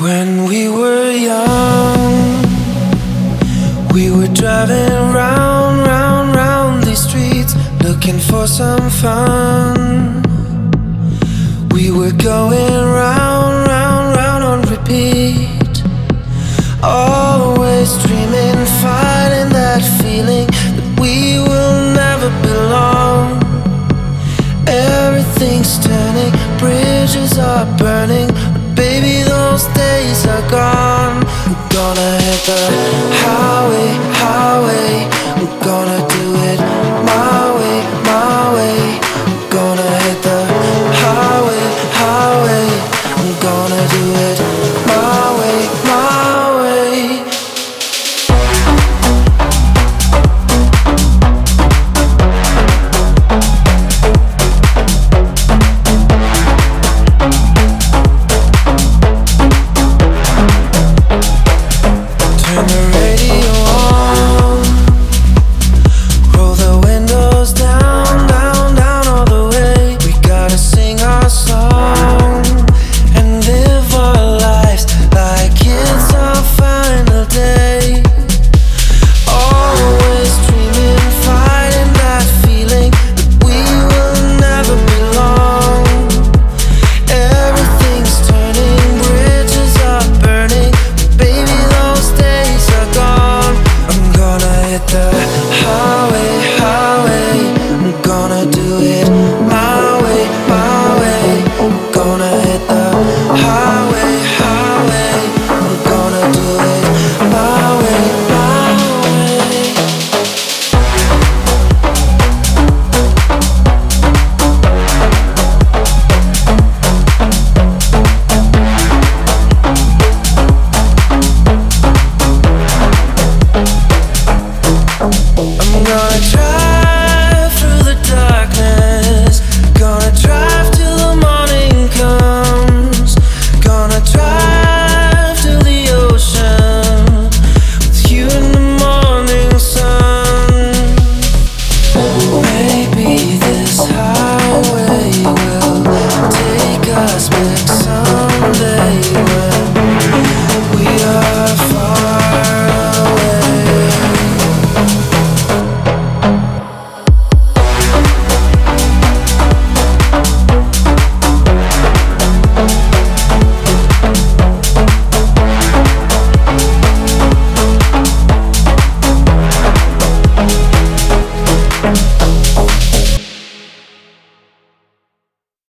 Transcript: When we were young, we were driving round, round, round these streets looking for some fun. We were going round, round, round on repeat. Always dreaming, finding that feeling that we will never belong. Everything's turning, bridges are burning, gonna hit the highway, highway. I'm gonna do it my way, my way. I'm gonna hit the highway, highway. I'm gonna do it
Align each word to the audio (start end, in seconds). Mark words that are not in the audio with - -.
When 0.00 0.46
we 0.46 0.66
were 0.70 1.10
young, 1.10 2.42
we 3.92 4.10
were 4.10 4.32
driving 4.32 5.12
round, 5.12 5.86
round, 5.86 6.34
round 6.34 6.84
these 6.84 7.06
streets 7.06 7.54
looking 7.84 8.18
for 8.18 8.46
some 8.46 8.88
fun. 8.88 10.22
We 11.74 11.90
were 11.90 12.12
going 12.12 12.82
round, 13.02 13.68
round, 13.68 14.16
round 14.16 14.42
on 14.42 14.62
repeat. 14.72 15.82
Always 16.82 18.02
dreaming, 18.02 18.56
finding 18.80 19.52
that 19.52 19.82
feeling 20.00 20.46
that 20.46 20.98
we 20.98 21.40
will 21.40 21.92
never 21.92 22.30
belong. 22.40 23.36
Everything's 24.66 25.78
turning, 25.84 26.32
bridges 26.58 27.38
are 27.38 27.66
burning, 27.76 28.30
gonna 31.72 32.10
hit 32.24 32.42
the 32.50 32.60
highway, 33.22 33.90
highway. 34.20 35.08
I'm 35.38 35.46
gonna 35.66 36.00
do 36.16 36.24
it 36.50 36.60
my 37.10 37.40
way, 37.58 37.78
my 38.10 38.54
way. 38.54 38.78
I'm 39.26 39.50
gonna 39.50 39.88
hit 40.02 40.18
the 40.22 40.38
highway, 41.02 41.64
highway. 42.00 42.66
I'm 43.18 43.30
gonna 43.46 43.82
do 43.88 44.04
it 44.28 44.49